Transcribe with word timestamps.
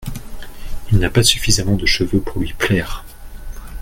Il 0.91 0.97
n’a 0.97 1.11
pas 1.11 1.21
suffisamment 1.21 1.75
de 1.75 1.85
cheveux 1.85 2.19
pour 2.21 2.41
lui 2.41 2.53
plaire. 2.53 3.05